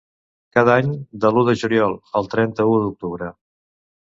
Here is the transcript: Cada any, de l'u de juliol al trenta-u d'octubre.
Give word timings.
Cada 0.57 0.71
any, 0.83 0.89
de 1.25 1.31
l'u 1.35 1.43
de 1.49 1.55
juliol 1.65 1.95
al 2.21 2.31
trenta-u 2.35 2.75
d'octubre. 2.87 3.29